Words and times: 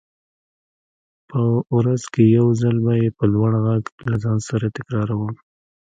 په 1.29 1.41
ورځ 1.75 2.03
کې 2.13 2.23
يو 2.37 2.47
ځل 2.61 2.75
به 2.85 2.93
يې 3.01 3.09
په 3.17 3.23
لوړ 3.33 3.51
غږ 3.65 3.83
له 4.09 4.15
ځان 4.23 4.37
سره 4.49 4.65
تکراروم. 4.75 5.33